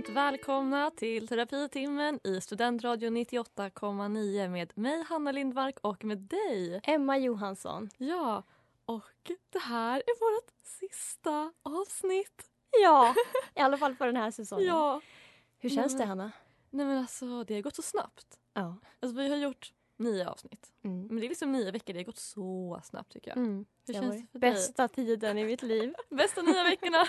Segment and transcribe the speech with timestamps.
[0.00, 7.18] varmt välkomna till terapitimmen i Studentradion 98,9 med mig Hanna Lindmark och med dig Emma
[7.18, 7.90] Johansson.
[7.96, 8.42] Ja,
[8.84, 12.50] och det här är vårt sista avsnitt.
[12.82, 13.14] Ja,
[13.54, 14.66] i alla fall för den här säsongen.
[14.66, 15.00] Ja.
[15.58, 16.32] Hur känns Nej, det men- Hanna?
[16.70, 18.38] Nej men alltså det har gått så snabbt.
[18.54, 18.76] Ja.
[19.00, 20.72] Alltså vi har gjort nio avsnitt.
[20.84, 21.06] Mm.
[21.06, 23.36] Men det är liksom nio veckor, det har gått så snabbt tycker jag.
[23.38, 23.64] Mm.
[23.86, 24.50] Hur Det känns det för dig?
[24.52, 25.94] bästa tiden i mitt liv.
[26.10, 27.06] Bästa nio veckorna.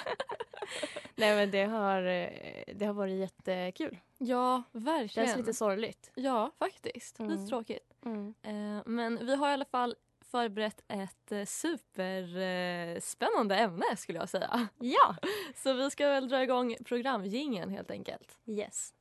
[1.15, 3.97] Nej men det har, eh, det har varit jättekul.
[4.17, 5.27] ja, Det verkligen.
[5.27, 6.11] känns lite sorgligt.
[6.15, 7.19] Ja, faktiskt.
[7.19, 7.31] Mm.
[7.31, 7.93] Lite tråkigt.
[8.05, 8.33] Mm.
[8.41, 9.95] Eh, men vi har i alla fall
[10.31, 14.67] förberett ett eh, superspännande eh, ämne skulle jag säga.
[14.79, 15.15] Ja!
[15.55, 18.39] Så vi ska väl dra igång programgingen helt enkelt.
[18.45, 18.93] Yes.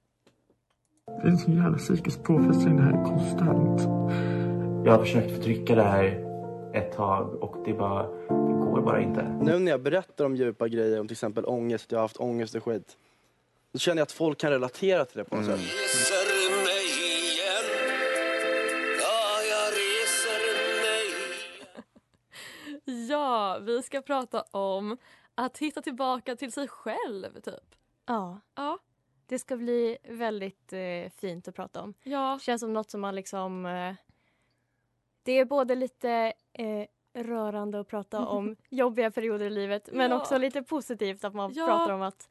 [1.16, 3.80] Det är en sån jävla psykisk påfrestning det här konstant.
[4.86, 6.26] Jag har försökt förtrycka det här
[6.74, 9.38] ett tag och det bara, det går bara inte.
[9.40, 12.16] Nu när jag berättar om djupa grejer, om till exempel ångest, att jag har haft
[12.16, 12.96] ångest och skit.
[13.72, 15.60] Då känner jag att folk kan relatera till det på något sätt.
[22.84, 24.96] Ja, vi ska prata om
[25.34, 27.74] att hitta tillbaka till sig själv typ.
[28.06, 28.40] Ja.
[28.54, 28.78] Ja.
[29.30, 31.94] Det ska bli väldigt eh, fint att prata om.
[32.02, 33.66] Ja, Känns som något som man liksom...
[33.66, 33.94] Eh,
[35.22, 36.86] det är både lite eh,
[37.22, 40.20] rörande att prata om jobbiga perioder i livet men Ja.
[40.20, 41.66] också lite positivt att man Ja.
[41.66, 42.28] pratar om att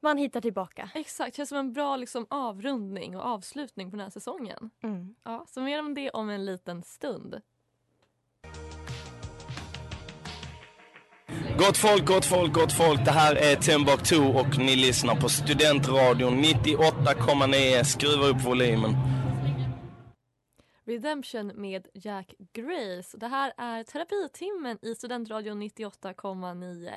[0.00, 0.90] man hittar tillbaka.
[0.94, 1.36] exakt.
[1.36, 4.70] Känns som en bra liksom, avrundning och avslutning på den här säsongen.
[4.82, 5.14] Mm.
[5.22, 7.40] Ja, så mer om det om en liten stund.
[11.58, 13.04] Gott folk, gott folk, gott folk.
[13.04, 17.82] Det här är Timbuktu och ni lyssnar på Studentradion 98,9.
[17.84, 18.92] Skruva upp volymen.
[20.84, 23.18] Redemption med Jack Grace.
[23.18, 26.90] Det här är terapitimmen i Studentradion 98,9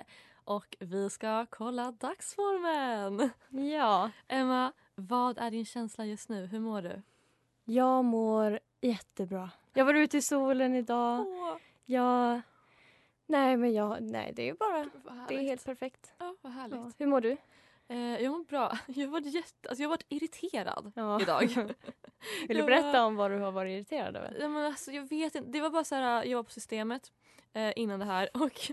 [0.46, 3.30] och vi ska kolla dagsformen.
[3.50, 4.12] Ja.
[4.28, 6.46] Emma, vad är din känsla just nu?
[6.46, 7.02] Hur mår du?
[7.66, 9.50] Jag mår jättebra.
[9.74, 11.20] Jag var ute i solen idag.
[11.20, 12.42] Åh, Jag...
[13.30, 14.02] Nej, men jag...
[14.02, 14.90] Nej, det är bara...
[15.28, 16.14] Det är helt perfekt.
[16.18, 16.76] Ja, vad härligt.
[16.76, 16.92] Ja.
[16.98, 17.38] Hur mår du?
[17.88, 18.78] Eh, jag mår bra.
[18.88, 21.22] Jag har varit, jätte, alltså jag har varit irriterad Ja.
[21.22, 21.42] idag.
[22.48, 24.38] Vill du berätta om vad du har varit irriterad över?
[24.40, 25.50] Ja, men alltså, jag vet inte.
[25.52, 27.12] Det var bara så här, jag var på systemet
[27.54, 28.72] eh, innan det här och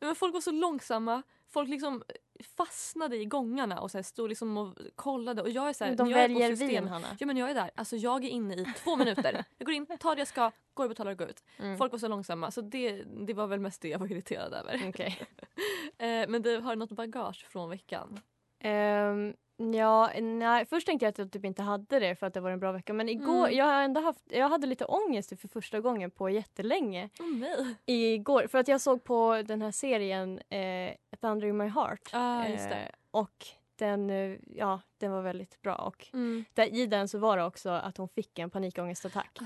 [0.00, 1.22] men folk var så långsamma.
[1.54, 2.02] Folk liksom
[2.56, 5.94] fastnade i gångarna och så här, stod liksom och kollade och jag är så här,
[5.94, 7.06] De när jag är på väljer system- vin, Hanna.
[7.20, 7.70] Ja men jag är där.
[7.74, 9.44] Alltså jag är inne i två minuter.
[9.58, 11.44] Jag går in, tar det jag ska, går och betalar och går ut.
[11.58, 11.78] Mm.
[11.78, 14.82] Folk var så långsamma så det, det var väl mest det jag var irriterad över.
[14.88, 15.18] Okej.
[15.98, 18.20] Eh, men du har något bagage från veckan?
[18.60, 22.40] Ehm, ja, nej, först tänkte jag att jag typ inte hade det för att det
[22.40, 22.92] var en bra vecka.
[22.92, 23.56] Men igår, Mm.
[23.56, 27.08] jag har ändå haft, jag hade lite ångest för första gången på jättelänge.
[27.20, 27.74] Åh nej.
[27.86, 32.10] Igår, för att jag såg på den här serien eh, Thunder in my heart.
[32.12, 32.44] Ah.
[32.44, 35.74] Eh, och den, eh, ja, den var väldigt bra.
[35.74, 36.44] Och Mm.
[36.54, 39.38] där, i den så var det också att hon fick en panikångestattack.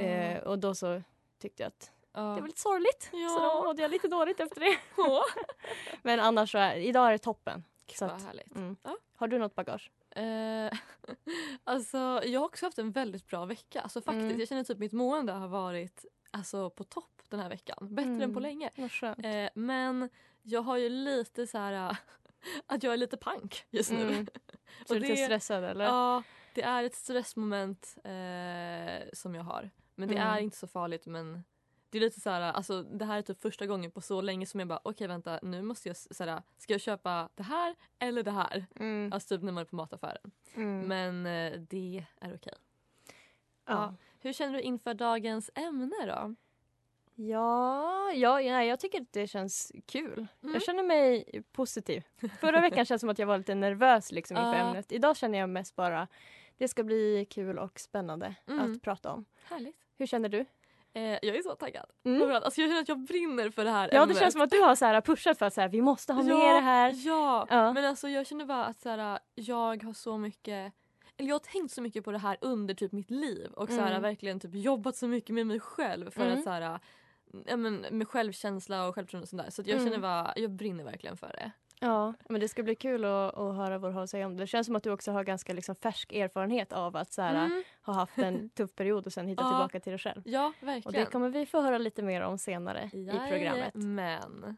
[0.00, 1.02] Eh, och då så
[1.38, 3.10] tyckte jag att det var lite sorgligt.
[3.12, 3.28] Ja.
[3.28, 4.76] Så då mådde jag lite dåligt efter det.
[6.02, 7.64] Men annars så är, idag är det toppen.
[7.98, 8.56] Så Vad att, härligt.
[8.56, 8.76] mm.
[8.82, 8.96] Ja.
[9.16, 9.90] Har du något bagage?
[10.10, 10.78] Eh,
[11.64, 13.80] alltså, jag har också haft en väldigt bra vecka.
[13.80, 14.38] Alltså, faktiskt, Mm.
[14.38, 17.76] Jag känner typ mitt mående har varit alltså, på topp den här veckan.
[17.94, 18.42] Bättre än på Mm.
[18.42, 18.70] länge.
[19.44, 20.08] Eh, men
[20.42, 21.96] jag har ju lite så här
[22.66, 24.02] att jag är lite pank just nu.
[24.12, 24.26] Mm.
[24.86, 25.84] Så Och är du lite det- stressad eller?
[25.84, 26.22] Ja,
[26.54, 29.70] det är ett stressmoment eh, som jag har.
[29.94, 30.28] Men det Mm.
[30.28, 31.44] är inte så farligt men
[31.92, 34.46] det är lite så här, alltså det här är typ första gången på så länge
[34.46, 37.74] som jag bara okej vänta nu måste jag så här, ska jag köpa det här
[37.98, 38.66] eller det här?
[38.76, 39.12] Mm.
[39.12, 40.30] Alltså typ när man är på mataffären.
[40.54, 40.80] Mm.
[40.88, 42.54] Men eh, det är okej.
[43.66, 43.94] ja.
[44.20, 46.34] Hur känner du inför dagens ämne då?
[47.14, 50.26] Ja, ja, nej, jag tycker att det känns kul.
[50.42, 50.54] Mm.
[50.54, 52.02] Jag känner mig positiv.
[52.40, 54.68] Förra veckan känns det som att jag var lite nervös liksom inför Ja.
[54.68, 54.92] ämnet.
[54.92, 56.08] Idag känner jag mest bara,
[56.56, 58.72] Det ska bli kul och spännande Mm.
[58.72, 59.24] att prata om.
[59.44, 59.76] Härligt.
[59.98, 60.44] Hur känner du?
[60.94, 61.86] Eh, jag är så taggad.
[62.04, 62.30] Mm.
[62.30, 64.18] Alltså jag känner att jag brinner för det här Ja, det ämnet.
[64.18, 66.22] känns som att du har så här pushat för att så här, vi måste ha
[66.22, 66.92] ja, med det här.
[67.06, 67.72] Ja, Ja.
[67.72, 70.72] men alltså jag känner bara att så här, jag har så mycket
[71.16, 73.74] eller jag har tänkt så mycket på det här under typ mitt liv och så
[73.80, 74.02] här, Mm.
[74.02, 76.38] verkligen typ jobbat så mycket med mig själv för Mm.
[76.38, 76.78] att så här,
[77.46, 79.50] ja, men, med självkänsla och självförtroende och sånt där.
[79.50, 79.84] Så jag Mm.
[79.84, 81.50] känner bara, jag brinner verkligen för det.
[81.84, 84.36] Ja, men det ska bli kul att, att höra vad du har att säga om
[84.36, 84.42] det.
[84.42, 87.44] Det känns som att du också har ganska liksom färsk erfarenhet av att så här,
[87.46, 87.62] Mm.
[87.82, 89.48] ha haft en tuff period och sen hitta Ja.
[89.48, 90.22] tillbaka till dig själv.
[90.24, 91.04] Ja, Och verkligen.
[91.04, 93.74] det kommer vi få höra lite mer om senare i programmet.
[93.74, 94.56] Men.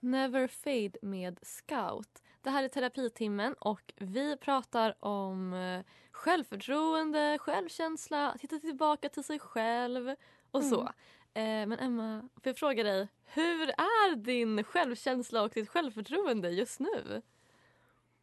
[0.00, 2.22] Never Fade med Scout.
[2.42, 5.80] Det här är terapitimmen och vi pratar om eh,
[6.12, 10.14] självförtroende, självkänsla, att hitta tillbaka till sig själv
[10.50, 10.92] och så.
[11.34, 11.62] Mm.
[11.62, 16.80] Eh, men Emma, får jag fråga dig, hur är din självkänsla och ditt självförtroende just
[16.80, 17.22] nu?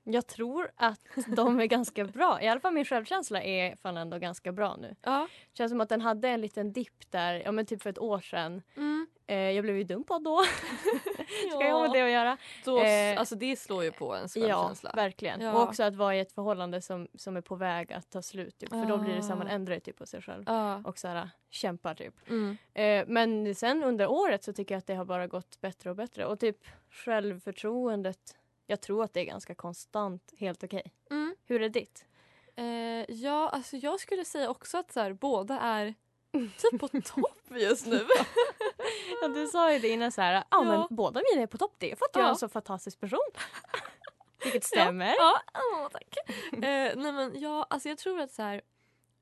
[0.04, 2.42] Jag tror att de är ganska bra.
[2.42, 4.96] I alla fall min självkänsla är fan ändå ganska bra nu.
[5.02, 5.28] Ja.
[5.54, 8.20] Känns som att den hade en liten dipp där, ja men typ för ett år
[8.20, 8.62] sedan.
[8.76, 9.08] Mm.
[9.30, 10.44] Eh, jag blev ju dumpad då.
[11.52, 11.94] Ska jag ha med Ja.
[11.94, 12.38] det att göra?
[12.66, 14.92] Då, Eh, alltså det slår ju på ens Ja, självkänsla.
[14.96, 15.42] verkligen.
[15.42, 15.54] Ja.
[15.54, 18.58] Och också att vara i ett förhållande som, som är på väg att ta slut.
[18.58, 18.70] Typ.
[18.70, 19.52] För då blir det så här, man Ah.
[19.52, 20.44] ändrar typ på sig själv.
[20.48, 20.82] Ja.
[20.86, 22.14] Och så här, kämpar typ.
[22.30, 22.58] Mm.
[22.74, 25.96] Eh, men sen under året så tycker jag att det har bara gått bättre och
[25.96, 26.26] bättre.
[26.26, 26.58] Och typ
[26.92, 28.38] självförtroendet,
[28.68, 30.92] jag tror att det är ganska konstant helt okej.
[31.12, 31.36] Mm.
[31.46, 32.06] Hur är ditt?
[32.56, 32.66] Eh,
[33.16, 35.94] ja, alltså jag skulle säga också att så här, båda är
[36.58, 38.06] typ på topp just nu.
[39.22, 40.64] Ja, du sa ju det innan så här, ja, Ja.
[40.64, 41.76] men båda mina är på topp.
[41.78, 42.30] Det är för att jag är Ja.
[42.30, 43.20] en så fantastisk person.
[44.44, 45.16] Vilket stämmer.
[45.18, 46.18] Ja, åh, tack.
[46.54, 46.60] eh,
[46.96, 48.62] nej men ja, alltså jag tror att så här,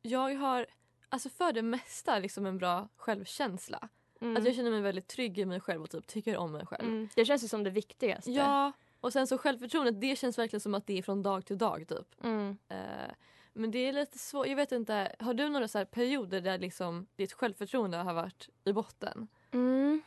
[0.02, 0.66] jag har
[1.10, 3.90] alltså för det mesta liksom en bra självkänsla.
[4.22, 4.38] Mm.
[4.38, 6.84] Att jag känner mig väldigt trygg i mig själv och typ tycker om mig själv.
[6.88, 7.10] Mm.
[7.16, 8.32] Det känns ju som det viktigaste.
[8.32, 8.72] Ja,
[9.02, 11.86] och sen så självförtroendet det känns verkligen som att det är från dag till dag
[11.88, 12.24] typ.
[12.24, 12.58] Mm.
[12.70, 13.12] Eh,
[13.56, 17.08] men det är lite svårt, jag vet inte, har du några så perioder där liksom
[17.16, 19.28] ditt självförtroende har varit i botten?
[19.52, 20.02] Mm.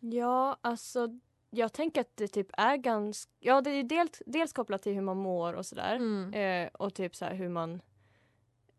[0.00, 1.08] Ja, alltså
[1.50, 3.32] jag tänker att det typ är ganska...
[3.40, 5.96] Ja, det är dels, dels kopplat till hur man mår och sådär.
[5.96, 6.34] Mm.
[6.34, 7.82] Eh, och typ så hur man...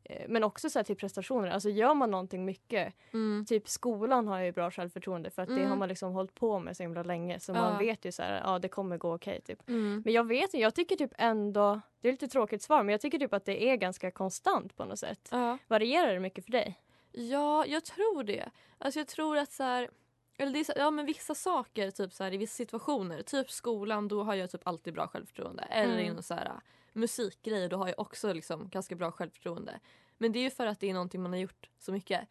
[0.04, 1.50] Eh, men också så till prestationer.
[1.52, 2.94] Alltså gör man någonting mycket.
[3.14, 3.46] Mm.
[3.46, 5.70] Typ skolan har ju bra självförtroende för att det Mm.
[5.70, 7.40] har man liksom hållit på med så himla länge.
[7.40, 7.56] Så Ja.
[7.56, 9.70] man vet ju så här, ja det kommer gå okej typ.
[9.70, 10.02] Mm.
[10.06, 11.82] Men jag vet jag tycker typ ändå...
[12.02, 14.86] Det är lite tråkigt svar men jag tycker typ att det är ganska konstant på
[14.86, 15.28] något sätt.
[15.32, 15.58] Ja.
[15.68, 16.80] Varierar det mycket för dig?
[17.12, 18.50] Ja, jag tror det.
[18.78, 19.90] Alltså jag tror att så här,
[20.38, 23.52] eller det är så, ja men vissa saker typ så här, i vissa situationer, typ
[23.52, 25.64] skolan, då har jag typ alltid bra självförtroende.
[25.64, 26.06] Eller Mm.
[26.06, 26.52] inom så här,
[26.94, 29.80] musikgrejer, då har jag också liksom ganska bra självförtroende.
[30.18, 32.28] Men det är ju för att det är någonting man har gjort så mycket.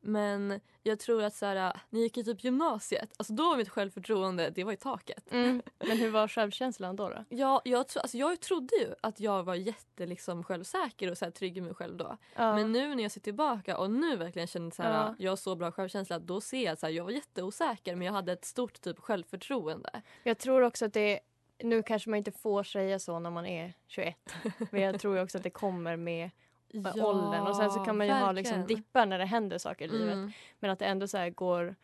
[0.00, 3.56] Men jag tror att så här, när jag gick i typ gymnasiet, alltså då var
[3.56, 5.32] mitt självförtroende, det var i taket.
[5.32, 5.62] Mm.
[5.78, 7.08] Men hur var självkänslan då?
[7.08, 7.24] då?
[7.28, 11.24] Ja, jag, tro, alltså jag trodde ju att jag var jätte liksom, självsäker och så
[11.24, 12.16] här, trygg i mig själv då.
[12.36, 12.54] Ja.
[12.56, 15.14] Men nu när jag ser tillbaka och nu verkligen känner så här, Ja.
[15.18, 18.06] jag har så bra självkänsla, då ser jag att så här, jag var jätteosäker men
[18.06, 20.02] jag hade ett stort typ självförtroende.
[20.22, 21.20] Jag tror också att det
[21.64, 24.34] nu kanske man inte får säga så när man är 21.
[24.70, 26.30] Men jag tror också att det kommer med
[26.74, 27.46] Ja, åldern.
[27.46, 28.82] Och sen så kan man ju ha liksom verkligen.
[28.82, 30.12] dippar när det händer saker i livet.
[30.14, 30.32] Mm.
[30.60, 31.74] Men att det ändå så går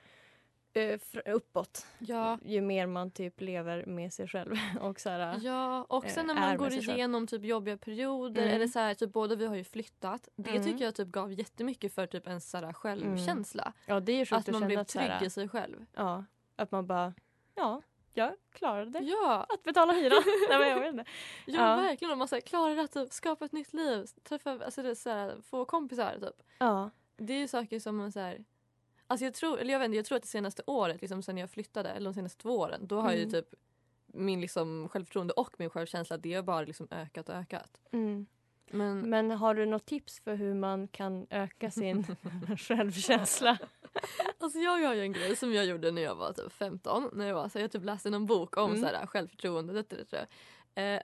[0.72, 1.00] eh,
[1.34, 1.86] uppåt.
[1.98, 2.38] Ja.
[2.44, 4.54] Ju mer man typ lever med sig själv.
[4.80, 6.82] Och så här, Ja, och eh, sen när är man går själv.
[6.96, 8.54] igenom typ jobbiga perioder Mm.
[8.54, 10.28] eller så här, typ båda vi har ju flyttat.
[10.36, 10.64] Det Mm.
[10.64, 13.72] tycker jag typ gav jättemycket för typ en så här självkänsla.
[13.86, 15.86] Ja, det är ju Att man blev trygg i sig själv.
[15.96, 16.24] Ja,
[16.56, 17.14] att man bara,
[17.54, 17.82] ja,
[18.18, 18.98] jag klarade.
[18.98, 19.46] Ja.
[19.48, 20.22] Att betala hyran.
[20.48, 21.04] Nej, men jag vet inte.
[21.46, 22.12] Ja, verkligen.
[22.12, 25.36] Om man här, klarar att typ, skapa ett nytt liv, träffa, alltså det, så här,
[25.42, 26.42] få kompisar typ.
[26.58, 26.90] Ja.
[27.16, 28.44] Det är ju saker som man så här,
[29.10, 31.38] Alltså jag tror, eller jag vet inte, jag tror att det senaste året, liksom sen
[31.38, 33.30] jag flyttade, eller de senaste två åren, då har ju Mm.
[33.30, 33.54] typ
[34.06, 37.80] min liksom självförtroende och min självkänsla, det har bara liksom ökat och ökat.
[37.92, 38.26] Mm.
[38.70, 42.06] Men, Men har du något tips för hur man kan öka sin
[42.58, 43.58] självkänsla?
[44.38, 47.26] alltså jag har ju en grej som jag gjorde när jag var typ 15, när
[47.26, 48.82] jag var så här, jag typ läste någon bok om Mm.
[48.82, 50.26] så här, självförtroende, det, det, det.
[50.82, 51.00] Eh,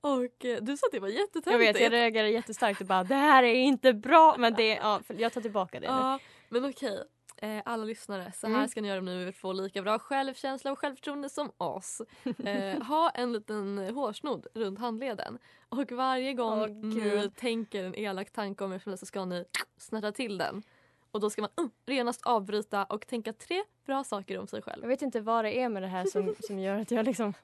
[0.00, 1.60] och eh, du sa att det var Jag jättetöntigt.
[1.76, 4.34] vet, jag reagerar jättestarkt och bara det här är inte bra.
[4.38, 5.86] Men det, ja, jag tar tillbaka det.
[5.86, 5.92] nu.
[5.96, 6.18] Ja,
[6.48, 7.02] men okej.
[7.36, 8.68] Eh, alla lyssnare, så här Mm.
[8.68, 12.02] ska ni göra om ni vill få lika bra självkänsla och självförtroende som oss.
[12.44, 15.38] Eh, ha en liten hårsnodd runt handleden.
[15.68, 19.44] Och varje gång Åh, ni tänker en elak tanke om er själva så ska ni
[19.76, 20.62] snärta till den.
[21.10, 24.82] Och då ska man uh, renast avbryta och tänka tre bra saker om sig själv.
[24.82, 27.34] Jag vet inte vad det är med det här som, som gör att jag liksom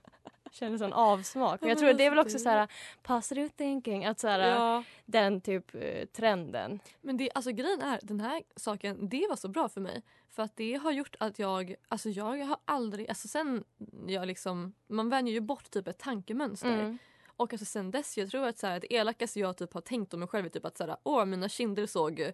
[0.54, 1.60] Känner sån avsmak.
[1.60, 2.68] Men jag Ja, tror det är väl alltså, också det- så här
[3.02, 4.04] positive thinking.
[4.06, 4.84] Att så här, Ja.
[5.06, 6.80] den typ eh, trenden.
[7.00, 10.02] Men det, alltså grejen är, den här saken, det var så bra för mig.
[10.30, 13.64] För att det har gjort att jag, alltså jag har aldrig, alltså sen
[14.06, 16.74] jag liksom, man vänjer ju bort typ ett tankemönster.
[16.74, 16.98] Mm.
[17.36, 20.14] Och alltså sen dess, jag tror att så här, det elakaste jag typ har tänkt
[20.14, 22.32] om mig själv är typ att så här, åh mina kinder såg eh,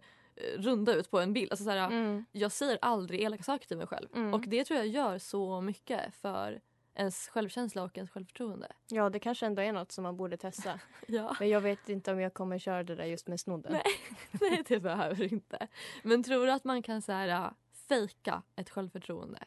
[0.58, 1.50] runda ut på en bild.
[1.52, 2.24] Alltså så här, Mm.
[2.32, 4.08] Jag säger aldrig elaka saker till mig själv.
[4.14, 4.34] Mm.
[4.34, 6.60] Och det tror jag gör så mycket för
[6.96, 8.72] ens självkänsla och ens självförtroende.
[8.88, 10.80] Ja, det kanske ändå är något som man borde testa.
[11.08, 11.36] Ja.
[11.40, 13.72] Men jag vet inte om jag kommer köra det där just med snodden.
[13.72, 13.82] Nej,
[14.40, 15.68] nej det behöver du inte.
[16.02, 17.50] Men tror du att man kan så här,
[17.88, 19.38] fejka ett självförtroende?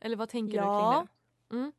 [0.00, 0.92] Eller vad tänker du Ja.
[0.92, 1.08] kring
[1.48, 1.56] det?
[1.56, 1.72] Mm.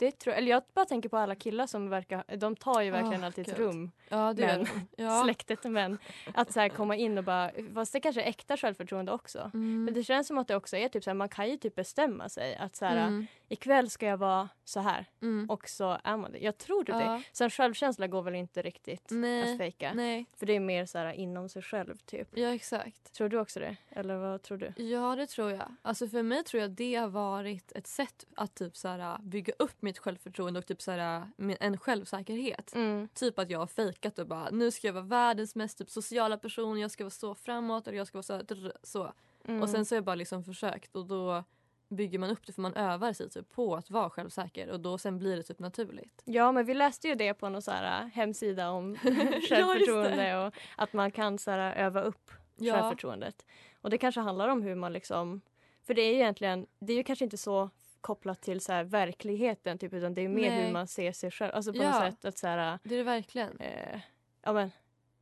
[0.00, 3.20] Det tror, eller jag bara tänker på alla killar som verkar, de tar ju verkligen
[3.20, 3.90] Åh, alltid ett rum.
[4.08, 4.66] Ja, det men.
[5.06, 5.22] Ja.
[5.24, 5.98] Släktet men
[6.34, 9.50] att så här komma in och bara, fast det kanske är äkta självförtroende också.
[9.54, 9.84] Mm.
[9.84, 11.74] Men det känns som att det också är typ så här, man kan ju typ
[11.74, 13.26] bestämma sig att så här, Mm.
[13.48, 15.50] ikväll ska jag vara så här Mm.
[15.50, 16.38] och så är man det.
[16.38, 17.00] Jag tror typ Ja.
[17.00, 17.22] det.
[17.32, 19.92] Sen självkänsla går väl inte riktigt Nej, att fejka.
[19.94, 22.28] Nej, För det är mer så här inom sig själv typ.
[22.34, 23.12] ja exakt.
[23.12, 23.76] Tror du också det?
[23.90, 24.82] Eller vad tror du?
[24.82, 25.74] Ja det tror jag.
[25.82, 29.52] Alltså för mig tror jag det har varit ett sätt att typ så här, bygga
[29.58, 32.74] upp mitt självförtroende och typ så här, min- en självsäkerhet.
[32.74, 33.08] Mm.
[33.14, 36.36] Typ att jag har fejkat och bara nu ska jag vara världens mest typ, sociala
[36.36, 39.12] person, jag ska vara så framåt eller jag ska vara så, drr, så.
[39.44, 39.62] Mm.
[39.62, 41.44] Och sen så har jag bara liksom försökt och då
[41.88, 44.98] bygger man upp det för man övar sig typ på att vara självsäker och då
[44.98, 46.22] sen blir det typ naturligt.
[46.24, 48.96] Ja, men vi läste ju det på någon så här äh, hemsida om
[49.48, 52.74] självförtroende och att man kan så här, äh, öva upp Ja.
[52.74, 53.46] självförtroendet.
[53.80, 55.40] Och det kanske handlar om hur man liksom...
[55.86, 57.70] För det är ju egentligen, det är ju kanske inte så
[58.00, 60.64] kopplat till så här verkligheten typ, utan det är mer Nej.
[60.66, 61.54] hur man ser sig själv.
[61.54, 61.90] Alltså på Ja.
[61.90, 63.60] något sätt att så här, Det är det verkligen.
[63.60, 64.00] eh,
[64.42, 64.70] ja men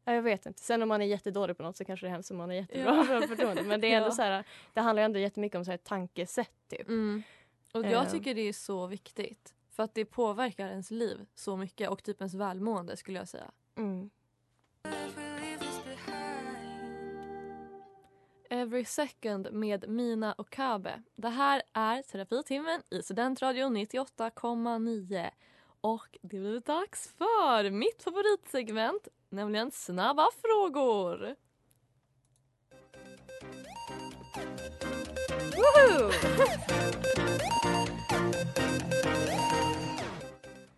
[0.05, 0.61] ja, jag vet inte.
[0.63, 2.55] Sen om man är jättedålig på något så kanske det är hemskt om man är
[2.55, 3.01] jättebra Ja.
[3.03, 3.63] på självförtroende.
[3.63, 4.13] Men det är ändå Ja.
[4.13, 4.45] så här,
[4.75, 6.89] det handlar ju ändå jättemycket om så här tankesätt typ.
[6.89, 7.23] Mm.
[7.73, 7.93] Och Eh.
[7.93, 9.55] jag tycker det är så viktigt.
[9.71, 13.51] För att det påverkar ens liv så mycket och typ ens välmående skulle jag säga.
[13.77, 14.11] Mm.
[18.51, 21.03] Every second med Mina och Kabe.
[21.17, 25.31] Det här är terapitimmen i Studentradion 98,9.
[25.81, 31.37] Och det blir dags för mitt favoritsegment, nämligen Snabba frågor.
[35.57, 36.13] Woho!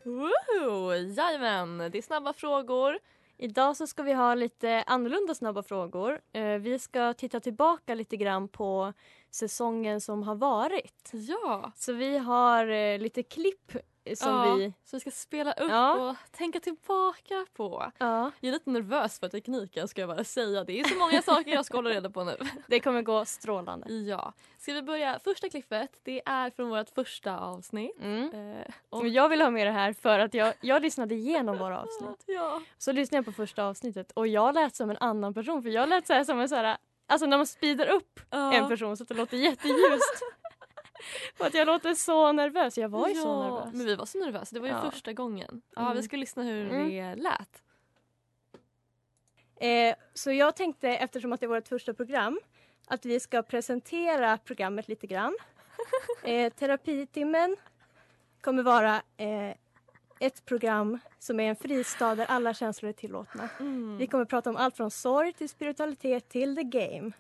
[0.05, 0.95] Woho!
[0.95, 2.99] Jajamän, det är snabba frågor.
[3.43, 6.21] Idag så ska vi ha lite annorlunda snabba frågor.
[6.33, 8.93] Eh, vi ska titta tillbaka lite grann på
[9.31, 11.11] säsongen som har varit.
[11.13, 13.73] Ja, Så vi har eh, lite klipp
[14.15, 14.65] som ja, vi...
[14.85, 15.95] som vi ska spela upp Ja.
[15.95, 17.93] och tänka tillbaka på.
[17.99, 20.65] Ja, Jag är lite nervös för tekniken ska jag bara säga.
[20.65, 22.37] Det är så många saker jag ska hålla reda på nu.
[22.67, 23.93] det kommer gå strålande.
[23.93, 24.33] Ja.
[24.59, 25.19] Ska vi börja?
[25.25, 28.01] Första klippet det är från vårt första avsnitt.
[28.01, 28.57] Mm.
[28.57, 31.81] Eh, och, jag vill ha med det här för att jag, jag lyssnade igenom våra
[31.81, 32.23] avsnitt.
[32.27, 32.63] ja.
[32.79, 35.89] Så lyssnade jag på första avsnittet och jag lät som en annan person för jag
[35.89, 36.77] lät så här som en så här,
[37.07, 40.23] alltså när man speedar upp en person så att det låter jätteljust.
[41.37, 43.75] För att jag låter så nervös, jag var ju så Ja, nervös.
[43.75, 44.55] Men vi var så nervösa.
[44.55, 44.91] Det var ju Ja.
[44.91, 45.63] första gången.
[45.77, 45.97] Ja, Mm.
[45.97, 46.89] Vi ska lyssna hur Mm.
[46.91, 47.63] det lät.
[49.57, 52.41] Eh, så jag tänkte, eftersom att det är vårt första program,
[52.87, 55.37] att vi ska presentera programmet lite grann.
[56.23, 57.57] Eh, terapitimmen
[58.41, 59.55] kommer vara eh,
[60.21, 63.49] ett program som är en fristad där alla känslor är tillåtna.
[63.61, 63.97] Mm.
[63.97, 67.13] Vi kommer prata om allt från sorg till spiritualitet till the game.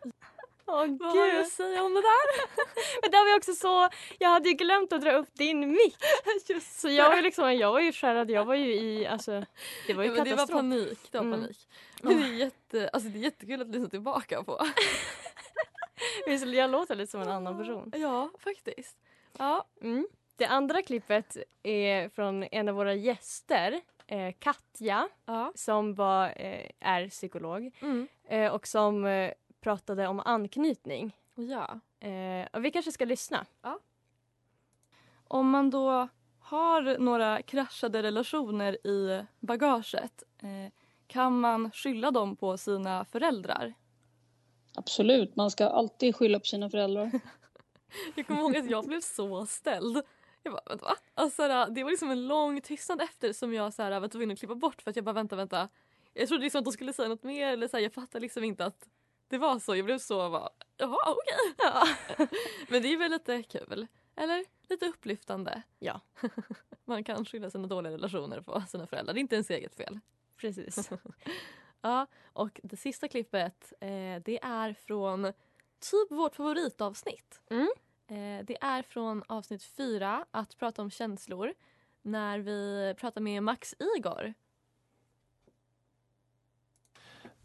[0.73, 1.41] Åh Vad har jag gud!
[1.41, 2.47] att säga om det där?
[3.03, 5.97] Men där var jag också så, jag hade ju glömt att dra upp din mick.
[6.49, 9.45] Just Så jag var ju liksom, jag var ju skärrad, jag var ju i, alltså
[9.87, 10.59] det var ju Ja, men det var katastrof.
[10.59, 10.99] panik.
[11.13, 11.41] Det var Mm.
[11.41, 11.69] panik.
[12.03, 14.61] Men det är, jätte, alltså det är jättekul att lyssna tillbaka på.
[16.27, 17.93] Visst, Jag låter lite som en annan person.
[17.97, 18.97] Ja, faktiskt.
[19.39, 19.65] Ja.
[19.83, 20.09] Mm.
[20.37, 25.53] Det andra klippet är från en av våra gäster, eh, Katja, ja.
[25.55, 28.09] som var, eh, är psykolog Mm.
[28.29, 29.05] eh, och som
[29.61, 31.17] pratade om anknytning.
[31.35, 31.81] Ja.
[32.09, 33.47] Eh, och vi kanske ska lyssna.
[35.29, 36.09] Om man då
[36.41, 40.73] har några kraschade relationer i bagaget eh,
[41.07, 43.75] kan man skylla dem på sina föräldrar?
[44.75, 47.11] Absolut, man ska alltid skylla på sina föräldrar.
[48.15, 50.03] Jag kommer ihåg att jag blev så ställd.
[50.43, 50.97] Jag bara, vänta va?
[51.15, 54.55] Alltså, det var liksom en lång tystnad efter som jag såhär, var tvungen att klippa
[54.55, 55.69] bort för att jag bara vänta, vänta.
[56.15, 58.65] Jag trodde liksom att de skulle säga något mer eller såhär, jag fattade liksom inte
[58.65, 58.89] att
[59.31, 59.77] det var så.
[59.77, 61.55] Jag blev så bara, jaha okej.
[61.59, 61.87] Ja.
[62.69, 63.87] Men det är väl lite kul?
[64.17, 64.45] Eller?
[64.69, 65.63] Lite upplyftande.
[65.79, 66.01] Ja.
[66.85, 69.15] Man kan skylla sina dåliga relationer på sina föräldrar.
[69.15, 70.01] Det är inte ens eget fel.
[70.37, 70.91] Precis.
[71.83, 75.33] Ja, och det sista klippet eh, det är från
[75.91, 77.41] typ vårt favoritavsnitt.
[77.51, 77.69] Mm.
[78.07, 81.55] Eh, det är från avsnitt fyra, att prata om känslor.
[82.03, 84.35] när vi pratar med Max Igor.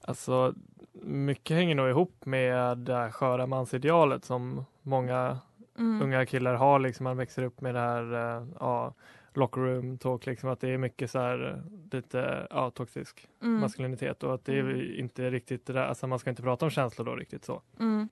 [0.07, 0.53] Alltså,
[1.01, 5.37] mycket hänger nog ihop med det här sköra mansidealet som många
[5.77, 6.01] Mm.
[6.01, 6.79] unga killar har.
[6.79, 8.93] Liksom, man växer upp med det här eh, ja,
[9.33, 13.59] locker room talk, liksom, att det är mycket så här eh, lite ja, toxisk Mm.
[13.59, 14.99] maskulinitet och att det är Mm.
[14.99, 17.61] inte riktigt det där, alltså man ska inte prata om känslor då riktigt så.
[17.79, 18.09] Mm.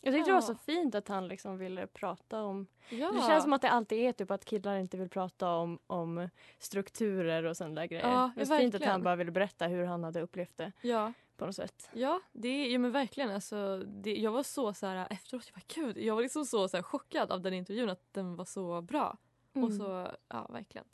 [0.00, 0.42] Jag tyckte det var Ja.
[0.42, 2.66] så fint att han liksom ville prata om...
[2.90, 3.10] Ja.
[3.12, 6.28] Det känns som att det alltid är typ att killar inte vill prata om, om
[6.58, 8.08] strukturer och sådana där grejer.
[8.08, 11.12] Ja, det är fint att han bara ville berätta hur han hade upplevt det Ja.
[11.40, 11.90] På något sätt.
[11.92, 13.30] Ja, det är, ja men verkligen.
[13.30, 16.68] Alltså, det, jag var så, så här efteråt, jag bara gud, jag var liksom så,
[16.68, 19.16] så här, chockad av den intervjun att den var så bra.
[19.52, 19.78] Och Mm.
[19.78, 20.86] så, ja verkligen.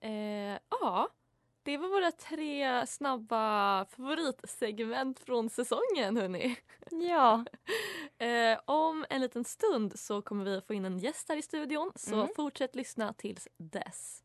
[0.00, 1.08] Eh, ja,
[1.62, 6.56] det var våra tre snabba favoritsegment från säsongen hörni.
[6.90, 7.44] Ja.
[8.18, 11.92] eh, om en liten stund så kommer vi få in en gäst här i studion
[11.94, 12.28] så Mm.
[12.36, 14.22] fortsätt lyssna tills dess.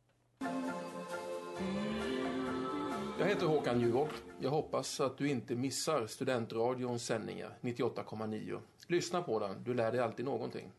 [3.20, 4.24] Jag heter Håkan Juholt.
[4.40, 8.60] Jag hoppas att du inte missar Studentradions sändningar 98,9.
[8.88, 10.72] Lyssna på den, du lär dig alltid någonting.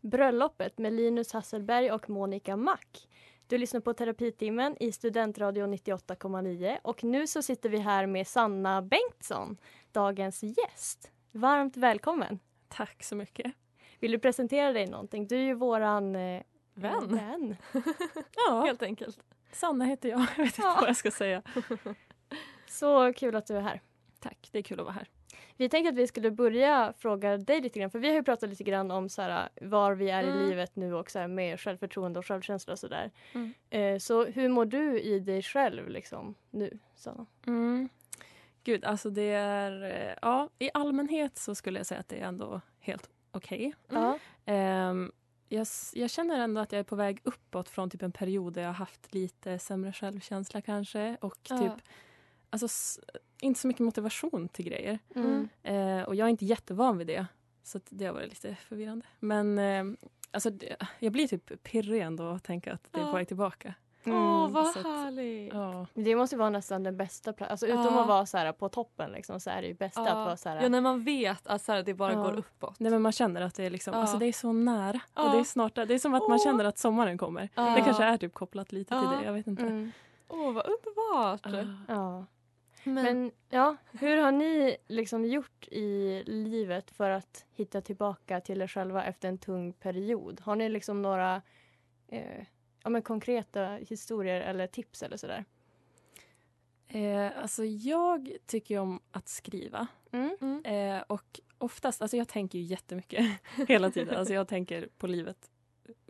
[0.00, 3.08] Bröllopet med Linus Hasselberg och Monica Mack.
[3.46, 8.82] Du lyssnar på Terapitimmen i Studentradion 98,9 och nu så sitter vi här med Sanna
[8.82, 9.56] Bengtsson,
[9.92, 11.10] dagens gäst.
[11.32, 12.38] Varmt välkommen!
[12.68, 13.52] Tack så mycket.
[14.00, 15.26] Vill du presentera dig någonting?
[15.26, 16.42] Du är ju våran eh,
[16.74, 17.08] Vän.
[17.08, 17.56] vän.
[18.48, 19.18] Ja, Helt enkelt.
[19.54, 20.20] Sanna heter jag.
[20.36, 21.42] Jag vet inte vad jag ska säga.
[22.68, 23.80] Så kul att du är här.
[24.20, 25.08] Tack, det är kul att vara här.
[25.56, 28.50] Vi tänkte att vi skulle börja fråga dig lite grann, för vi har ju pratat
[28.50, 30.38] lite grann om så här, var vi är Mm.
[30.38, 33.10] i livet nu och så här, med självförtroende och självkänsla och sådär.
[33.32, 33.54] Mm.
[33.70, 37.26] Eh, så hur mår du i dig själv liksom nu, Sanna?
[37.46, 37.88] Mm.
[38.64, 39.82] Gud, alltså det är...
[39.84, 43.74] eh, Ja, i allmänhet så skulle jag säga att det är ändå helt okej.
[43.88, 44.18] Ja.
[44.46, 45.12] Ehm,
[45.54, 48.62] jag, jag känner ändå att jag är på väg uppåt från typ en period där
[48.62, 51.16] jag har haft lite sämre självkänsla kanske.
[51.20, 51.58] Och Ja.
[51.58, 51.72] typ,
[52.50, 53.00] alltså, s-
[53.40, 54.98] inte så mycket motivation till grejer.
[55.14, 55.48] Mm.
[55.62, 57.26] Eh, och jag är inte jättevan vid det.
[57.62, 59.06] Så att det har varit lite förvirrande.
[59.20, 59.84] Men eh,
[60.30, 63.74] alltså, det, jag blir typ pirrig ändå och tänker att det är på väg tillbaka.
[64.06, 65.54] Åh, vad Så att- härligt!
[65.54, 65.86] Ja.
[65.94, 67.50] Det måste vara nästan den bästa platsen.
[67.52, 68.00] Alltså, utom Ja.
[68.00, 70.48] att vara så här, på toppen liksom, så är det ju bästa att vara så
[70.48, 72.22] här, ja, när man vet att så här, det bara Ja.
[72.22, 72.80] går uppåt.
[72.80, 74.00] Nej, men man känner att det är, liksom, Ja.
[74.00, 75.00] alltså, det är så nära.
[75.14, 75.24] Ja.
[75.26, 77.48] Och det, är snart, det är som att man känner att sommaren kommer.
[77.54, 77.74] Ja.
[77.74, 79.18] Det kanske är typ kopplat lite till Ja.
[79.18, 79.24] det.
[79.26, 79.62] Jag vet inte.
[79.62, 79.92] Mm.
[80.28, 81.40] Åh, vad underbart!
[81.44, 81.94] Ja.
[81.94, 82.24] Ja.
[82.86, 88.62] Men, Men ja, hur har ni liksom gjort i livet för att hitta tillbaka till
[88.62, 90.40] er själva efter en tung period?
[90.44, 91.42] Har ni liksom några
[92.08, 92.46] eh,
[92.84, 95.44] ja, men konkreta historier eller tips eller sådär?
[96.88, 99.86] Eh, alltså jag tycker om att skriva.
[100.12, 100.64] Mm.
[100.64, 103.26] Eh, och oftast, alltså jag tänker ju jättemycket
[103.68, 104.16] hela tiden.
[104.16, 105.50] Alltså jag tänker på livet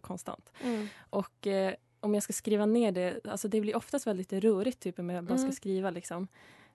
[0.00, 0.52] konstant.
[0.62, 0.86] Mm.
[1.10, 4.98] Och eh, om jag ska skriva ner det, alltså det blir oftast väldigt rörigt typ
[4.98, 5.52] om jag bara ska Mm.
[5.52, 6.28] skriva liksom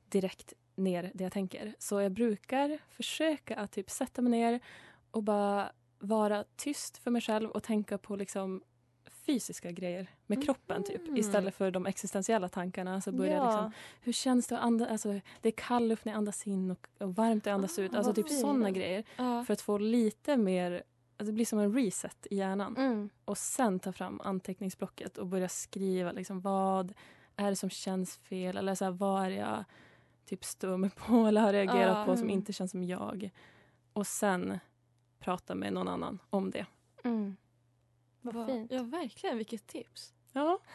[0.09, 1.75] direkt ner det jag tänker.
[1.79, 4.59] Så jag brukar försöka att typ sätta mig ner
[5.11, 8.61] och bara vara tyst för mig själv och tänka på liksom
[9.33, 11.17] fysiska grejer med kroppen typ Mm.
[11.17, 13.01] istället för de existentiella tankarna.
[13.01, 13.45] Så börjar Ja.
[13.45, 16.71] liksom, hur känns det att andas, alltså det är kall luft när jag andas in
[16.71, 17.95] och, och varmt när jag andas ut.
[17.95, 18.41] Alltså typ fint.
[18.41, 19.03] sådana grejer.
[19.17, 19.43] ja.
[19.43, 20.71] För att få lite mer,
[21.17, 22.77] alltså det blir som en reset i hjärnan.
[22.77, 23.09] Mm.
[23.25, 26.93] Och sen ta fram anteckningsblocket och börja skriva liksom vad
[27.35, 29.63] är det som känns fel eller så här, vad är jag
[30.25, 32.05] typ mig på eller har reagerat Ja.
[32.05, 32.29] på som Mm.
[32.33, 33.29] inte känns som jag.
[33.93, 34.59] Och sen
[35.19, 36.65] prata med någon annan om det.
[37.03, 37.35] Mm.
[38.21, 38.71] Vad Vad- fint.
[38.71, 39.37] Ja, verkligen.
[39.37, 40.13] Vilket tips.
[40.33, 40.59] Ja.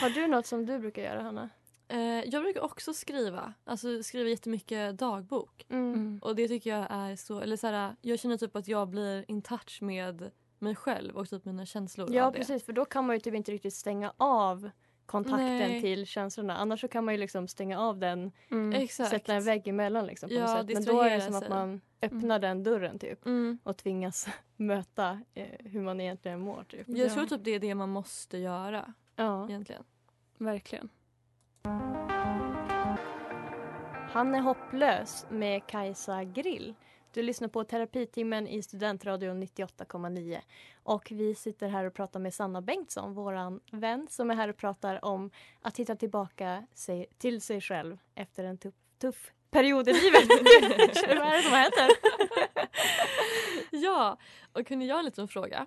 [0.00, 1.50] Har du något som du brukar göra, Hanna?
[1.88, 3.54] Eh, jag brukar också skriva.
[3.64, 5.66] Alltså skriva jättemycket dagbok.
[5.68, 6.20] Mm.
[6.22, 7.40] Och det tycker jag är så...
[7.40, 11.28] Eller så här, jag känner typ att jag blir in touch med mig själv och
[11.28, 12.64] typ mina känslor Ja, precis.
[12.64, 14.70] För då kan man ju typ inte riktigt stänga av
[15.06, 15.80] kontakten Nej.
[15.80, 16.56] till känslorna.
[16.56, 18.88] Annars så kan man ju liksom stänga av den, Mm.
[18.88, 20.74] Sätta en vägg emellan liksom, på Ja, något sätt.
[20.74, 23.58] Men då är det som att man öppnar den dörren typ Mm.
[23.62, 26.64] och tvingas möta eh, hur man egentligen mår.
[26.68, 26.88] Typ.
[26.88, 27.14] Jag Ja.
[27.14, 29.48] tror typ det är det man måste göra Ja.
[29.48, 29.84] egentligen.
[30.38, 30.88] Verkligen.
[34.12, 36.74] Han är hopplös med Kajsa Grill.
[37.12, 40.40] Du lyssnar på Terapitimmen i Studentradion 98,9.
[40.82, 44.56] Och vi sitter här och pratar med Sanna Bengtsson, vår vän som är här och
[44.56, 49.92] pratar om att hitta tillbaka sig, till sig själv efter en tuff, tuff period i
[49.92, 50.28] livet.
[51.08, 51.90] Vad är det som händer?
[53.70, 54.18] ja,
[54.52, 55.66] och kunde jag ha en liten fråga?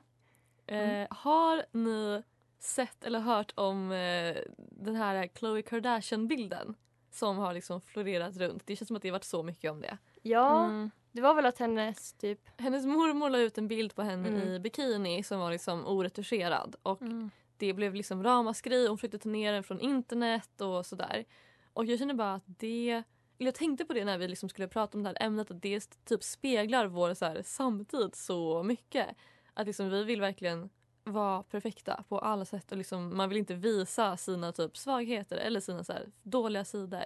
[0.68, 1.02] Mm.
[1.02, 2.24] Eh, har ni
[2.60, 6.76] sett eller hört om eh, den här Khloe Kardashian-bilden
[7.12, 8.64] som har liksom florerat runt?
[8.66, 9.98] Det känns som att det har varit så mycket om det.
[10.22, 10.92] Ja, Mm.
[11.16, 12.40] Det var väl att hennes typ...
[12.62, 14.48] Hennes mormor la ut en bild på henne Mm.
[14.48, 17.32] i bikini som var liksom oretuscherad och Mm.
[17.58, 18.88] det blev liksom ramaskri.
[18.88, 21.26] Hon försökte ta ner den från internet och sådär.
[21.74, 22.90] Och jag känner bara att det...
[22.92, 23.04] eller
[23.38, 26.06] Jag tänkte på det när vi liksom skulle prata om det här ämnet att det
[26.06, 29.08] typ speglar vår så här, samtid så mycket.
[29.54, 30.70] Att liksom vi vill verkligen
[31.04, 35.60] vara perfekta på alla sätt och liksom, man vill inte visa sina typ svagheter eller
[35.60, 37.04] sina så här, dåliga sidor.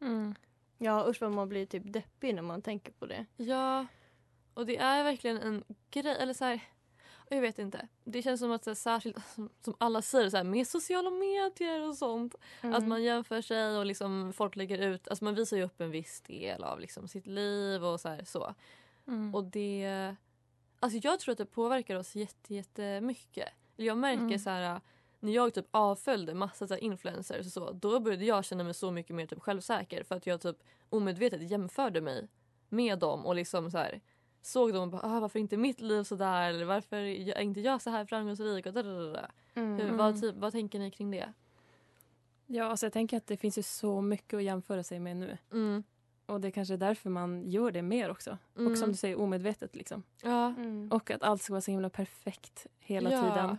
[0.00, 0.34] Mm.
[0.82, 3.26] Ja usch vad man blir typ deppig när man tänker på det.
[3.36, 3.86] Ja,
[4.54, 6.16] och det är verkligen en grej.
[6.20, 6.60] Eller så här,
[7.28, 7.88] jag vet inte.
[8.04, 11.10] Det känns som att så här, särskilt som, som alla säger så här, med sociala
[11.10, 12.34] medier och sånt.
[12.60, 12.76] Mm.
[12.76, 15.90] Att man jämför sig och liksom folk lägger ut, alltså man visar ju upp en
[15.90, 18.08] viss del av liksom sitt liv och så.
[18.08, 18.54] Här, så.
[19.06, 19.34] Mm.
[19.34, 20.14] Och det,
[20.80, 23.48] alltså jag tror att det påverkar oss jätte, jättemycket.
[23.76, 24.38] Jag märker Mm.
[24.38, 24.80] så här
[25.22, 28.90] när jag typ avföljde massa så influencers och så, då började jag känna mig så
[28.90, 30.56] mycket mer typ självsäker för att jag typ
[30.88, 32.28] omedvetet jämförde mig
[32.68, 34.00] med dem och liksom så här
[34.42, 37.60] såg dem och bara ah, varför inte mitt liv så där eller varför är inte
[37.60, 39.30] jag så här framgångsrik och dadadada.
[39.54, 39.76] Mm.
[39.76, 41.32] Hur, vad, typ, vad tänker ni kring det?
[42.46, 45.38] Ja, alltså jag tänker att det finns ju så mycket att jämföra sig med nu.
[45.52, 45.82] Mm.
[46.26, 48.38] Och det är kanske är därför man gör det mer också.
[48.58, 48.72] Mm.
[48.72, 50.02] Och som du säger omedvetet liksom.
[50.22, 50.54] Ja.
[50.90, 53.22] Och att allt ska vara så himla perfekt hela Ja.
[53.22, 53.58] tiden.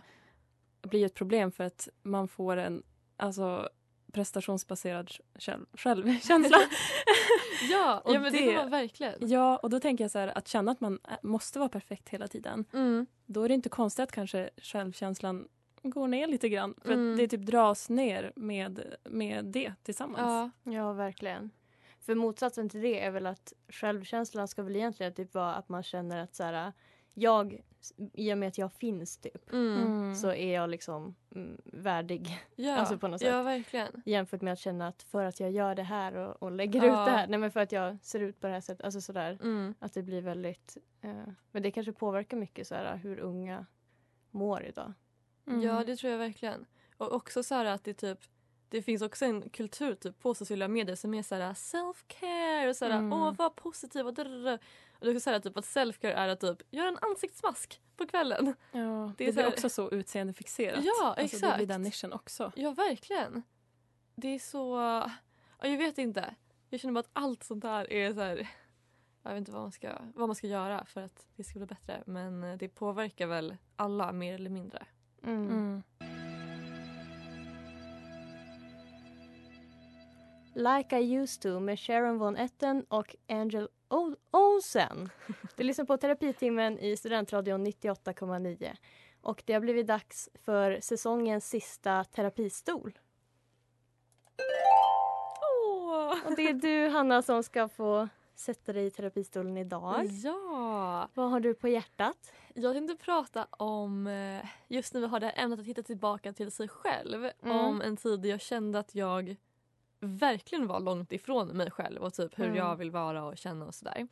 [0.88, 2.82] Blir ett problem för att man får en
[3.16, 3.68] alltså,
[4.12, 6.58] prestationsbaserad själv, självkänsla.
[7.70, 9.14] Ja, Och ja men det, det- man verkligen.
[9.20, 12.08] ja, och då tänker jag så här att känna att man ä- måste vara perfekt
[12.08, 12.64] hela tiden.
[12.72, 13.06] Mm.
[13.26, 15.48] Då är det inte konstigt att kanske självkänslan
[15.82, 16.74] går ner lite grann.
[16.84, 17.12] För Mm.
[17.12, 20.52] att det typ dras ner med, med det tillsammans.
[20.62, 21.50] Ja, verkligen.
[22.00, 25.82] För motsatsen till det är väl att självkänslan ska väl egentligen typ vara att man
[25.82, 26.72] känner att så här,
[27.14, 27.60] jag,
[28.12, 30.14] i och med att jag finns typ, Mm.
[30.14, 32.38] så är jag liksom mm, värdig.
[32.56, 33.28] Ja, Alltså på något sätt.
[33.28, 34.02] ja verkligen.
[34.06, 37.02] Jämfört med att känna att för att jag gör det här och, och lägger Ja.
[37.02, 39.00] ut det här, nej men för att jag ser ut på det här sättet, alltså
[39.00, 39.38] sådär.
[39.42, 39.74] Mm.
[39.78, 41.10] Att det blir väldigt, eh,
[41.50, 43.66] men det kanske påverkar mycket så här, hur unga
[44.30, 44.92] mår idag.
[45.46, 45.60] Mm.
[45.62, 46.66] Ja det tror jag verkligen.
[46.96, 48.18] Och också så här att det typ
[48.68, 52.76] det finns också en kultur typ på sociala medier som är så här self-care och
[52.76, 53.12] så här, Mm.
[53.12, 54.58] åh var positiv och drrrr.
[55.04, 58.54] Det är så här typ att self-care är att typ göra en ansiktsmask på kvällen.
[58.72, 58.78] Ja,
[59.16, 60.84] Det det, är så blir här- också så utseendefixerat.
[60.84, 61.56] Ja, Alltså, det exakt.
[61.56, 62.52] blir den nischen också.
[62.56, 63.42] Ja verkligen.
[64.14, 64.76] Det är så,
[65.60, 66.34] ja, jag vet inte.
[66.70, 68.48] Jag känner bara att allt sånt där är så här
[69.22, 71.66] jag vet inte vad man, ska, vad man ska göra för att det ska bli
[71.66, 74.86] bättre men det påverkar väl alla mer eller mindre.
[75.22, 75.82] Mm.
[80.54, 85.10] Like I used to med Sharon von Etten och Angel o- Olsen.
[85.56, 88.76] Du lyssnar på terapitimmen i Studentradion 98,9.
[89.20, 92.98] Och det har blivit dags för säsongens sista terapistol.
[96.26, 100.04] Och det är du Hanna som ska få sätta dig i terapistolen idag.
[100.06, 101.08] Ja!
[101.14, 102.32] Vad har du på hjärtat?
[102.54, 106.32] Jag tänkte prata om, eh, just när vi har det här ämnet att hitta tillbaka
[106.32, 107.30] till sig själv.
[107.42, 107.56] Mm.
[107.58, 109.36] Om en tid jag kände att jag
[110.04, 112.56] verkligen var långt ifrån mig själv och typ hur Mm.
[112.56, 114.08] jag vill vara och känna och sådär.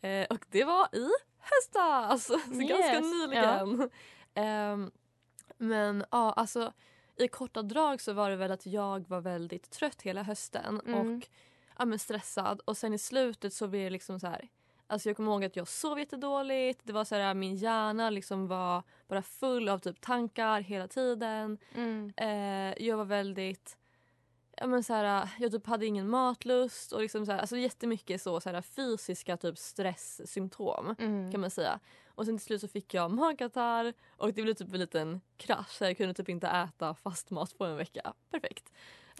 [0.00, 3.90] Eh, och det var i höstas, så ganska Yes, nyligen.
[4.34, 4.90] Ehm,
[5.58, 6.72] men ja, alltså
[7.16, 11.16] i korta drag så var det väl att jag var väldigt trött hela hösten Mm.
[11.16, 11.28] och
[11.78, 14.48] ja, men stressad och sen i slutet så blev det liksom så här
[14.90, 16.80] Alltså jag kommer ihåg att jag sov jättedåligt.
[16.84, 21.58] Det var så här, min hjärna liksom var bara full av typ tankar hela tiden.
[21.74, 22.12] Mm.
[22.16, 23.76] Eh, jag var väldigt...
[24.60, 28.22] Ja, men så här, jag typ hade ingen matlust och liksom så här, alltså jättemycket
[28.22, 31.32] så, så här, fysiska typ stresssymptom Mm.
[31.32, 31.80] kan man säga.
[32.14, 35.70] Och sen till slut så fick jag magkatarr och det blev typ en liten krasch.
[35.70, 38.12] Så jag kunde typ inte äta fast mat på en vecka.
[38.30, 38.72] Perfekt.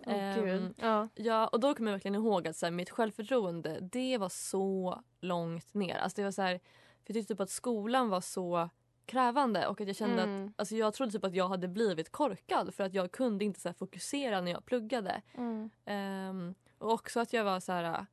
[0.07, 0.75] Ehm, gud.
[0.79, 1.09] Ja.
[1.15, 5.03] Ja, och då kommer jag verkligen ihåg att så här, mitt självförtroende det var så
[5.21, 5.97] långt ner.
[5.99, 8.71] Alltså det var så här, för jag tyckte typ att skolan var så
[9.09, 10.47] krävande och att jag kände Mm.
[10.47, 13.61] att alltså jag trodde typ att jag hade blivit korkad för att jag kunde inte
[13.61, 15.23] så fokusera när jag pluggade.
[15.35, 15.71] Mm.
[15.85, 18.07] Ehm, och också att jag var så här,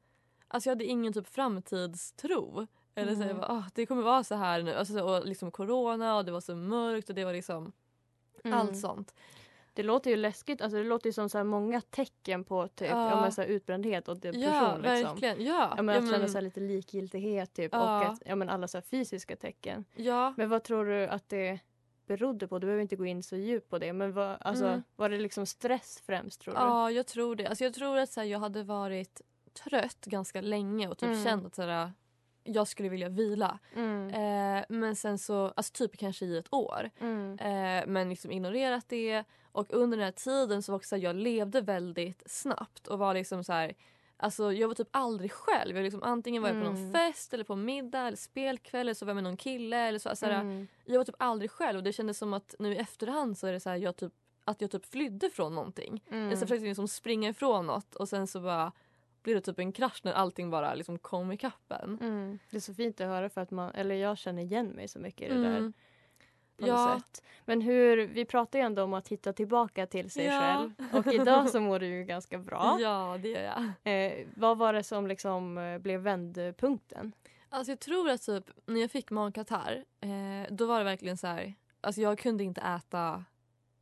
[0.47, 2.67] alltså jag hade ingen typ framtidstro.
[2.95, 3.37] Eller så jag Mm.
[3.41, 4.73] bara, "Ah, det kommer vara så här nu.
[4.73, 7.71] Alltså, och liksom corona och det var så mörkt och det var liksom
[8.43, 8.57] Mm.
[8.59, 9.13] allt sånt.
[9.75, 10.61] Det låter ju läskigt.
[10.61, 13.09] Alltså det låter ju som så här många tecken på typ, Ja.
[13.09, 13.21] ja.
[13.21, 14.43] men så utbrändhet och depression.
[14.53, 14.91] Ja, liksom.
[15.03, 15.43] verkligen.
[15.45, 15.73] Ja.
[15.77, 17.99] Ja, men Ja, att känna men- så här lite likgiltighet typ, Ja.
[17.99, 19.85] och att, ja, men alla så här fysiska tecken.
[19.95, 20.33] Ja.
[20.37, 21.59] Men vad tror du att det
[22.07, 22.59] berodde på?
[22.59, 23.93] Du behöver inte gå in så djupt på det.
[23.93, 24.83] Men vad, alltså, Mm.
[24.95, 26.59] var det liksom stress främst tror du?
[26.59, 27.47] Ja, jag tror det.
[27.47, 29.21] Alltså, jag tror att så här, jag hade varit
[29.63, 31.23] trött ganska länge och typ Mm.
[31.23, 31.91] känt att så här,
[32.45, 33.59] jag skulle vilja vila.
[33.75, 34.09] Mm.
[34.09, 36.89] Eh, men sen så, alltså typ kanske i ett år.
[36.99, 37.39] Mm.
[37.39, 39.23] Eh, men liksom ignorerat det.
[39.51, 43.43] Och under den här tiden så var också jag levde väldigt snabbt och var liksom
[43.43, 43.73] så här
[44.17, 45.75] Alltså jag var typ aldrig själv.
[45.75, 46.93] Jag liksom, antingen var jag på någon Mm.
[46.93, 49.77] fest eller på middag eller spelkväll eller så var jag med någon kille.
[49.77, 50.67] Eller så, så här, Mm.
[50.85, 53.53] Jag var typ aldrig själv och det kändes som att nu i efterhand så är
[53.53, 54.13] det så här, jag typ,
[54.45, 56.03] att jag typ flydde från någonting.
[56.11, 56.29] Mm.
[56.29, 58.71] Jag försökte liksom springa ifrån något och sen så bara
[59.25, 61.97] blev det typ en krasch när allting bara liksom kom ikapp en.
[62.01, 62.39] Mm.
[62.49, 64.99] Det är så fint att höra för att man, eller jag känner igen mig så
[64.99, 65.53] mycket i det Mm.
[65.63, 65.73] där.
[66.57, 66.85] På Ja.
[66.93, 67.23] något sätt.
[67.45, 70.39] Men hur, vi pratar ju ändå om att hitta tillbaka till sig Ja.
[70.41, 70.73] själv.
[70.93, 72.77] Och idag så mår du ju ganska bra.
[72.81, 73.41] Ja, det gör
[73.83, 73.93] jag.
[74.17, 77.11] Eh, vad var det som liksom eh, blev vändpunkten?
[77.49, 81.27] Alltså jag tror att typ när jag fick magkatarr eh, då var det verkligen så
[81.27, 81.53] här.
[81.81, 83.23] Alltså jag kunde inte äta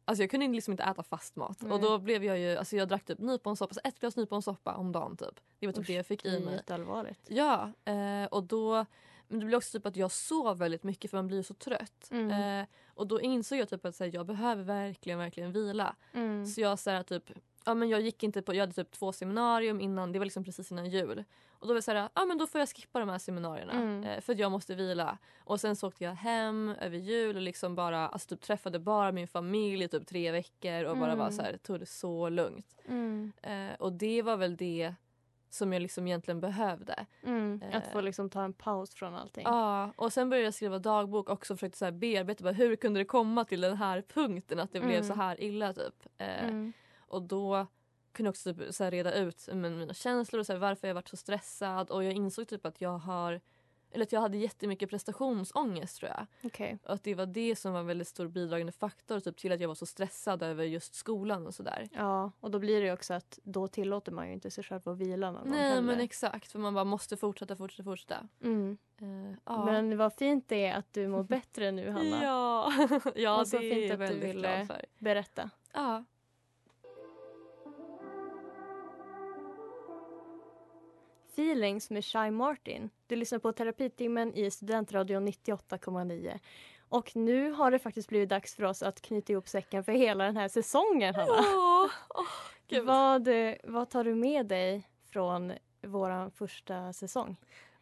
[0.06, 1.72] Alltså jag kunde liksom inte äta fast mat Nej.
[1.72, 4.92] och då blev jag ju, alltså jag drack typ nyponsoppa, alltså ett glas nyponsoppa om
[4.92, 5.40] dagen typ.
[5.60, 6.54] Det var typ Usch, det jag fick i mig.
[6.54, 7.22] jätteallvarligt.
[7.28, 8.86] Ja, eh, och då
[9.28, 11.54] men det blev också typ att jag sov väldigt mycket för man blir ju så
[11.54, 12.08] trött.
[12.12, 12.62] Mm.
[12.62, 15.96] Eh, och då insåg jag typ att så här, jag behöver verkligen, verkligen vila.
[16.14, 16.46] Mm.
[16.46, 17.32] Så jag så här, typ,
[17.66, 20.44] ja men jag gick inte på, jag hade typ två seminarium innan, det var liksom
[20.44, 21.24] precis innan jul.
[21.50, 24.04] Och då var jag såhär, ja men då får jag skippa de här seminarierna Mm.
[24.04, 25.18] eh, för jag måste vila.
[25.44, 29.12] Och sen så åkte jag hem över jul och liksom bara, alltså typ träffade bara
[29.12, 31.20] min familj i typ tre veckor och bara Mm.
[31.20, 32.76] var så här, tog det så lugnt.
[32.88, 33.32] Mm.
[33.42, 34.94] Eh, och det var väl det
[35.50, 37.06] som jag liksom egentligen behövde.
[37.24, 37.62] Mm.
[37.74, 37.92] Att Eh.
[37.92, 39.44] få liksom ta en paus från allting.
[39.44, 42.76] Ja, och sen började jag skriva dagbok också och försökte så här bearbeta bara, hur
[42.76, 45.04] kunde det komma till den här punkten att det blev Mm.
[45.08, 46.08] så här illa typ.
[46.18, 46.74] Eh, Mm.
[47.14, 47.68] Och då
[48.12, 50.96] kunde jag också typ, så reda ut men, mina känslor och så här, varför jag
[50.96, 53.42] varit så stressad och jag insåg typ att jag har
[53.94, 56.28] eller att jag hade jättemycket prestationsångest tror jag.
[56.44, 56.78] Okej.
[56.84, 59.62] Och att det var det som var en väldigt stor bidragande faktor typ, till att
[59.62, 61.90] jag var så stressad över just skolan och sådär.
[61.92, 64.98] Ja, och då blir det också att då tillåter man ju inte sig själv att
[64.98, 65.82] vila någon Nej heller.
[65.82, 68.28] men exakt för man bara måste fortsätta, fortsätta, fortsätta.
[68.44, 68.78] Mm.
[69.02, 69.66] Eh, ja.
[69.66, 72.20] Men vad fint det är att du mår bättre nu Hanna.
[72.24, 72.74] Ja,
[73.16, 75.50] ja och så det fint är att du väldigt ville berätta.
[75.74, 76.04] Ja.
[81.38, 82.90] Feelings med Shy Martin.
[83.08, 86.40] Du lyssnar på Terapitimmen i Studentradion 98,9.
[86.90, 90.24] Och nu har det faktiskt blivit dags för oss att knyta ihop säcken för hela
[90.24, 91.32] den här säsongen, Hanna.
[91.40, 91.90] Åh,
[92.68, 92.86] gud.
[92.86, 97.36] vad, eh, vad tar du med dig från vår första säsong?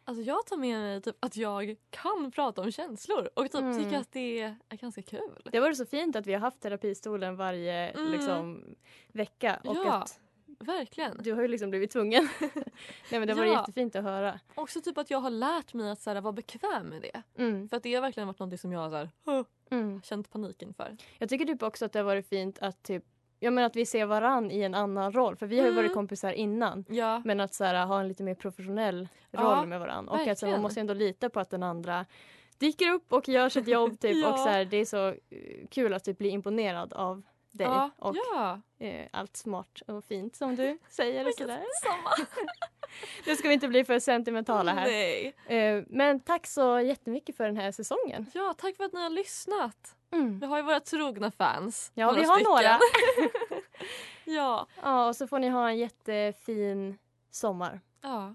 [0.04, 3.78] Alltså jag tar med mig typ att jag kan prata om känslor och typ Mm.
[3.84, 5.48] tycker att det är ganska kul.
[5.52, 8.12] Det var så fint att vi har haft terapistolen varje Mm.
[8.12, 8.64] liksom,
[9.12, 9.60] vecka.
[9.64, 10.20] Och Ja, att
[10.62, 11.16] verkligen.
[11.22, 12.28] du har ju liksom blivit tvungen.
[13.10, 13.52] Nej, men det var Ja.
[13.60, 14.40] jättefint att höra.
[14.54, 17.22] Också typ att jag har lärt mig att så här, vara bekväm med det.
[17.42, 17.68] Mm.
[17.68, 20.02] För att det har verkligen varit något som jag har så här, "Åh", Mm.
[20.02, 20.96] känt panik inför.
[21.18, 23.04] Jag tycker typ också att det har varit fint att typ
[23.40, 25.36] jag menar att vi ser varann i en annan roll.
[25.36, 25.82] För vi har ju Mm.
[25.84, 26.84] varit kompisar innan.
[26.88, 27.22] Ja.
[27.24, 30.12] Men att så här, ha en lite mer professionell Ja, roll med varandra.
[30.12, 30.62] Och att så, man verkligen.
[30.62, 32.06] måste ändå lita på att den andra
[32.58, 34.00] dyker upp och gör sitt jobb.
[34.00, 34.16] Typ.
[34.24, 34.32] Ja.
[34.32, 35.16] Och så här, det är så eh,
[35.70, 37.22] kul att typ bli imponerad av
[37.52, 37.66] dig.
[37.66, 38.60] Ja, Och ja.
[38.78, 41.26] eh, allt smart och fint som du säger.
[41.28, 41.64] Och sådär.
[41.82, 42.26] Samma.
[43.26, 44.88] Nu ska vi inte bli för sentimentala här.
[45.46, 48.26] Eh, men tack så jättemycket för den här säsongen.
[48.34, 49.96] Ja, tack för att ni har lyssnat.
[50.10, 50.38] Mm.
[50.38, 51.90] Vi har ju våra trogna fans.
[51.94, 52.52] Ja, vi har stycken.
[52.52, 52.78] några.
[54.24, 54.66] ja.
[54.82, 56.98] Ja, och så får ni ha en jättefin
[57.30, 57.80] sommar.
[58.02, 58.34] ja.